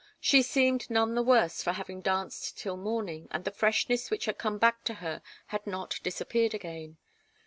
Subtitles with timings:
[0.19, 4.39] She seemed none the worse for having danced till morning, and the freshness which had
[4.39, 6.97] come back to her had not disappeared again.